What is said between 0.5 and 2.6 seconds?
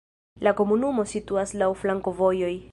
komunumo situas laŭ flankovojoj.